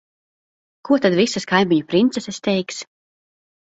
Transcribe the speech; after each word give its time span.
Ko 0.89 0.99
tad 1.05 1.19
visas 1.21 1.47
kaimiņu 1.53 1.87
princeses 1.95 2.45
teiks? 2.51 2.85